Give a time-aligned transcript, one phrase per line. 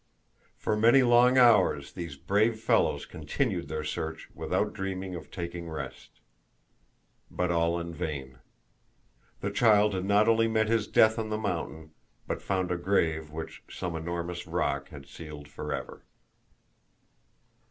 [0.57, 6.21] For many long hours these brave fellows continued their search without dreaming of taking rest.
[7.29, 8.39] But all in vain.
[9.41, 11.91] The child had not only met his death on the mountain,
[12.25, 16.03] but found a grave which some enormous rock had sealed forever.